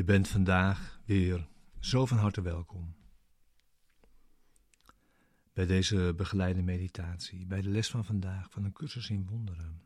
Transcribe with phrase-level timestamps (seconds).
[0.00, 1.48] Je bent vandaag weer
[1.80, 2.94] zo van harte welkom
[5.52, 9.82] bij deze begeleide meditatie, bij de les van vandaag van een cursus in wonderen.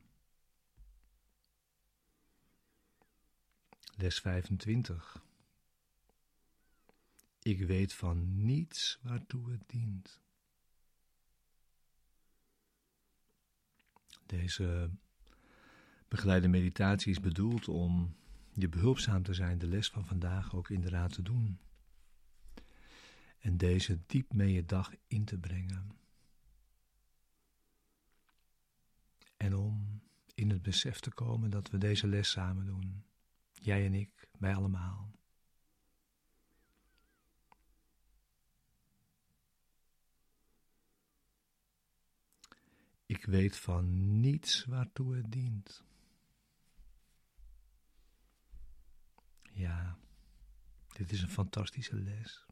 [3.96, 5.24] Les 25.
[7.42, 10.20] Ik weet van niets waartoe het dient.
[14.26, 14.90] Deze
[16.08, 18.16] begeleide meditatie is bedoeld om
[18.54, 21.58] je behulpzaam te zijn de les van vandaag ook inderdaad te doen.
[23.38, 25.96] En deze diep mee je dag in te brengen.
[29.36, 30.02] En om
[30.34, 33.04] in het besef te komen dat we deze les samen doen.
[33.52, 35.12] Jij en ik, wij allemaal.
[43.06, 45.84] Ik weet van niets waartoe het dient.
[49.54, 49.98] Ja,
[50.92, 52.46] dit is een fantastische les.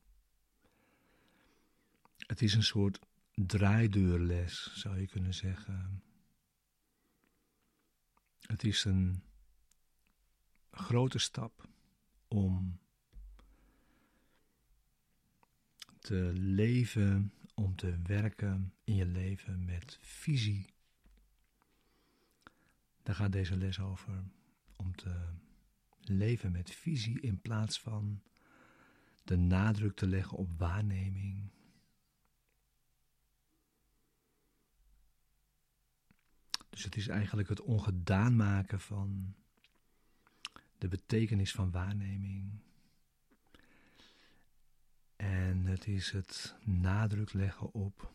[2.17, 2.99] Het is een soort
[3.35, 6.03] draaideurles, zou je kunnen zeggen.
[8.41, 9.23] Het is een
[10.71, 11.69] grote stap
[12.29, 12.81] om
[15.99, 20.75] te leven, om te werken in je leven met visie.
[23.03, 24.25] Daar gaat deze les over.
[24.77, 25.33] Om te
[26.05, 28.23] leven met visie in plaats van
[29.25, 31.51] de nadruk te leggen op waarneming.
[36.71, 39.35] Dus het is eigenlijk het ongedaan maken van
[40.79, 42.61] de betekenis van waarneming.
[45.17, 48.13] En het is het nadruk leggen op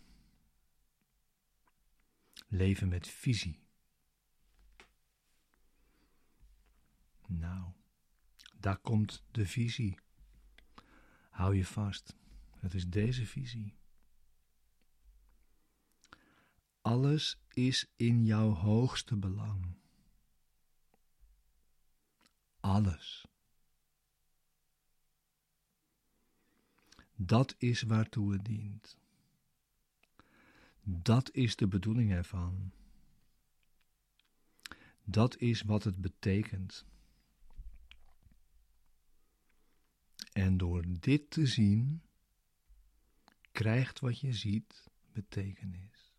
[2.47, 3.66] leven met visie.
[8.67, 9.97] Daar komt de visie.
[11.29, 12.15] Hou je vast.
[12.59, 13.73] Het is deze visie.
[16.81, 19.75] Alles is in jouw hoogste belang.
[22.59, 23.25] Alles.
[27.15, 28.97] Dat is waartoe het dient.
[30.81, 32.71] Dat is de bedoeling ervan.
[35.03, 36.85] Dat is wat het betekent.
[40.37, 42.01] En door dit te zien,
[43.51, 46.13] krijgt wat je ziet betekenis.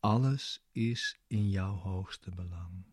[0.00, 2.84] Alles is in jouw hoogste belang.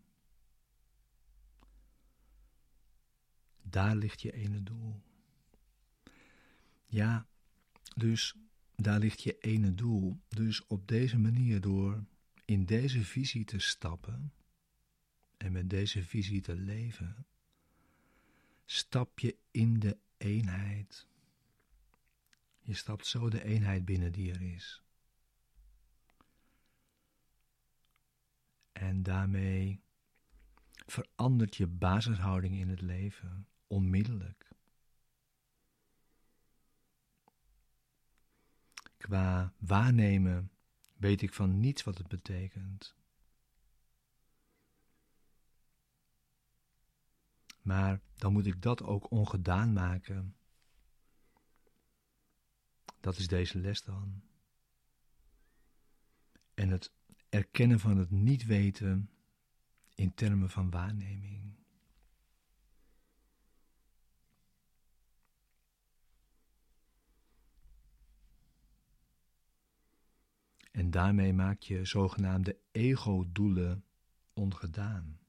[3.61, 5.01] Daar ligt je ene doel.
[6.85, 7.27] Ja,
[7.95, 8.35] dus
[8.75, 10.19] daar ligt je ene doel.
[10.27, 12.05] Dus op deze manier, door
[12.45, 14.33] in deze visie te stappen
[15.37, 17.25] en met deze visie te leven,
[18.65, 21.07] stap je in de eenheid.
[22.59, 24.83] Je stapt zo de eenheid binnen die er is.
[28.71, 29.81] En daarmee
[30.85, 34.49] verandert je basishouding in het leven onmiddellijk.
[38.97, 40.51] Qua waarnemen
[40.93, 42.95] weet ik van niets wat het betekent.
[47.61, 50.35] Maar dan moet ik dat ook ongedaan maken.
[52.99, 54.23] Dat is deze les dan.
[56.53, 56.91] En het
[57.29, 59.09] erkennen van het niet weten
[59.95, 61.53] in termen van waarneming.
[70.71, 73.85] En daarmee maak je zogenaamde ego-doelen
[74.33, 75.24] ongedaan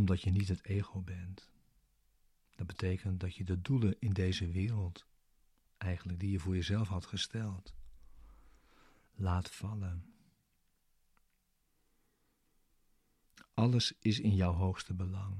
[0.00, 1.50] omdat je niet het ego bent.
[2.56, 5.06] Dat betekent dat je de doelen in deze wereld,
[5.78, 7.74] eigenlijk die je voor jezelf had gesteld,
[9.14, 10.14] laat vallen.
[13.54, 15.36] Alles is in jouw hoogste belang.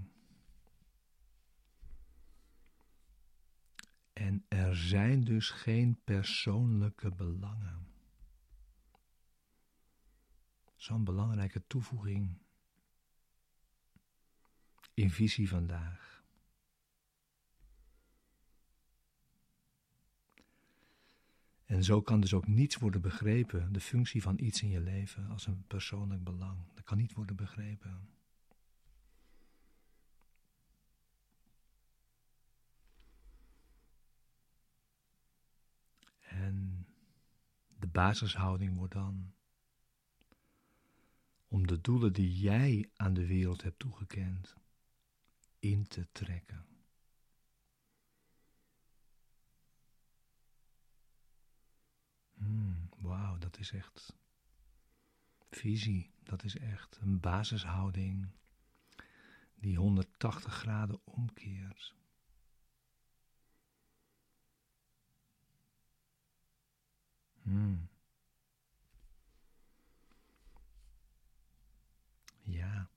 [4.12, 7.86] En er zijn dus geen persoonlijke belangen.
[10.76, 12.38] Zo'n belangrijke toevoeging
[15.00, 16.24] in visie vandaag.
[21.64, 25.28] En zo kan dus ook niets worden begrepen, de functie van iets in je leven
[25.28, 26.58] als een persoonlijk belang.
[26.74, 28.08] Dat kan niet worden begrepen.
[36.20, 36.86] En
[37.78, 39.32] de basishouding wordt dan
[41.48, 44.59] om de doelen die jij aan de wereld hebt toegekend
[45.60, 46.66] in te trekken.
[52.34, 54.16] Hmm, Wauw, dat is echt
[55.50, 56.10] visie.
[56.22, 58.28] Dat is echt een basishouding
[59.54, 61.94] die 180 graden omkeert.
[67.42, 67.88] Hmm.
[72.42, 72.88] Ja.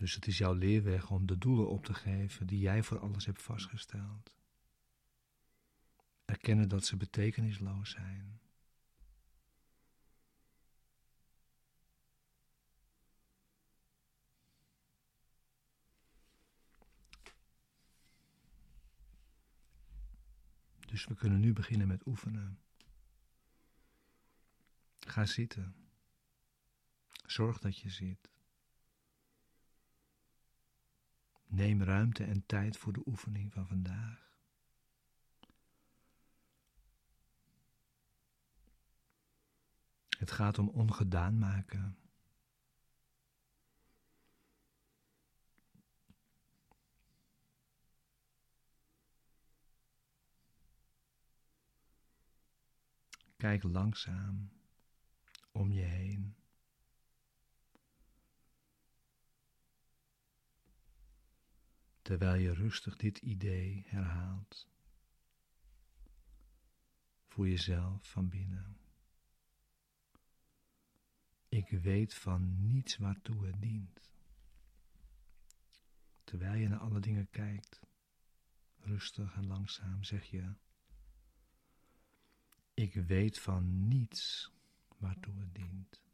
[0.00, 3.26] Dus het is jouw leerweg om de doelen op te geven die jij voor alles
[3.26, 4.34] hebt vastgesteld.
[6.24, 8.40] Erkennen dat ze betekenisloos zijn.
[20.86, 22.58] Dus we kunnen nu beginnen met oefenen.
[24.98, 25.74] Ga zitten.
[27.26, 28.39] Zorg dat je zit.
[31.60, 34.30] Neem ruimte en tijd voor de oefening van vandaag.
[40.18, 41.98] Het gaat om ongedaan maken.
[53.36, 54.50] Kijk langzaam
[55.52, 56.39] om je heen.
[62.10, 64.68] Terwijl je rustig dit idee herhaalt
[67.26, 68.76] voor jezelf van binnen.
[71.48, 74.10] Ik weet van niets waartoe het dient.
[76.24, 77.80] Terwijl je naar alle dingen kijkt,
[78.78, 80.54] rustig en langzaam zeg je:
[82.74, 84.52] Ik weet van niets
[84.98, 86.09] waartoe het dient.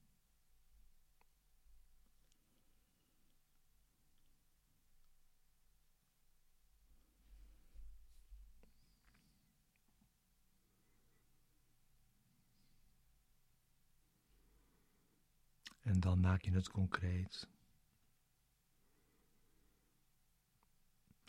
[15.86, 17.48] En dan maak je het concreet.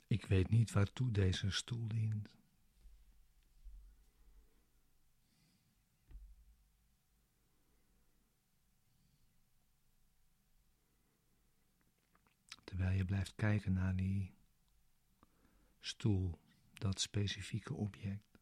[0.07, 2.35] Ik weet niet waartoe deze stoel dient.
[12.63, 14.33] Terwijl je blijft kijken naar die
[15.79, 16.39] stoel,
[16.73, 18.36] dat specifieke object.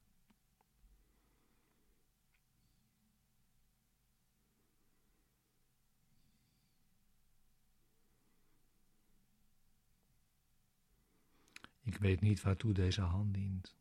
[11.85, 13.75] Ik weet niet waartoe deze hand dient.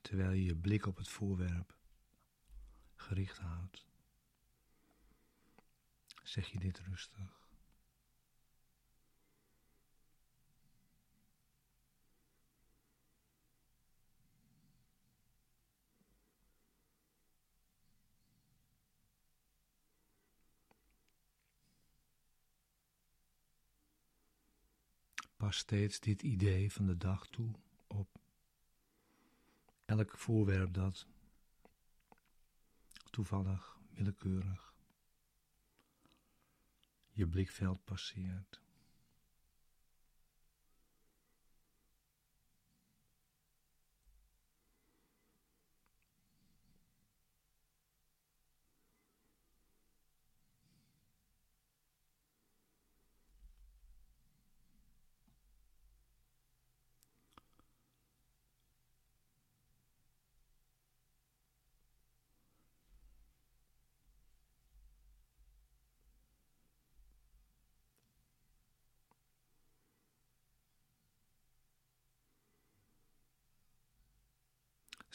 [0.00, 1.76] Terwijl je je blik op het voorwerp
[2.96, 3.86] gericht houdt,
[6.22, 7.45] zeg je dit rustig.
[25.46, 27.50] Pas steeds dit idee van de dag toe
[27.86, 28.18] op
[29.84, 31.06] elk voorwerp dat
[33.10, 34.74] toevallig, willekeurig
[37.12, 38.60] je blikveld passeert.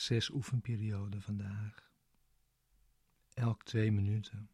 [0.01, 1.91] Zes oefenperioden vandaag.
[3.33, 4.49] Elk twee minuten.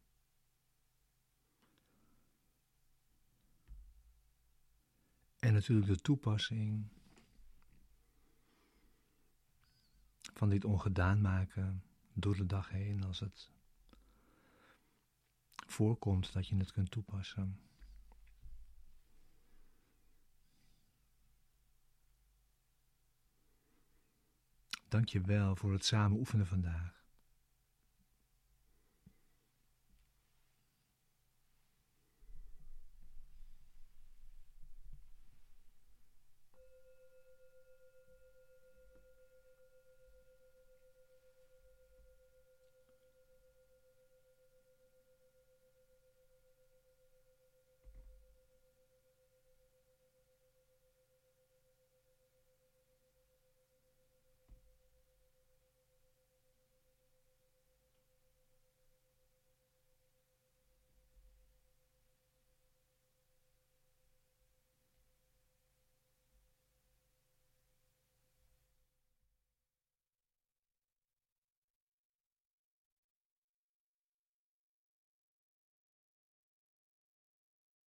[5.38, 6.88] En natuurlijk de toepassing
[10.34, 13.50] van dit ongedaan maken door de dag heen als het
[15.66, 17.60] voorkomt dat je het kunt toepassen.
[25.08, 26.97] Dank je wel voor het samen oefenen vandaag.